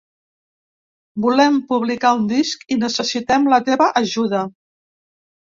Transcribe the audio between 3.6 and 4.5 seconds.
teva ajuda.